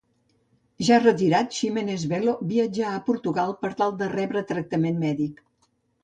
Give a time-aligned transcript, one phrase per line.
[0.85, 5.45] Ja retirat, Ximenes Belo viatjà a Portugal per tal de rebre tractament mèdic.